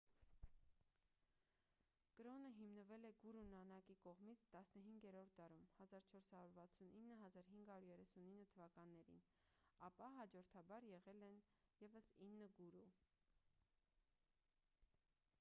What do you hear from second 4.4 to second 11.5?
15-րդ դարում 1469-1539 թթ.: ապա հաջորդաբար եղել են